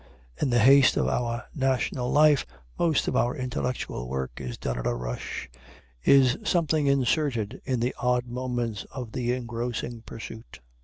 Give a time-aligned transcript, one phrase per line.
[0.41, 2.43] In the haste of our national life,
[2.79, 5.47] most of our intellectual work is done at a rush,
[6.03, 10.59] is something inserted in the odd moments of the engrossing pursuit.